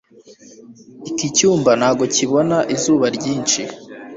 iki 1.09 1.27
cyumba 1.35 1.71
ntabwo 1.79 2.03
kibona 2.15 2.57
izuba 2.75 3.05
ryinshi 3.15 3.61